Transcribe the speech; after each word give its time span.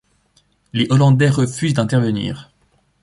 Les 0.73 0.87
Hollandais 0.89 1.29
refusent 1.29 1.75
d'intervenir. 1.75 2.51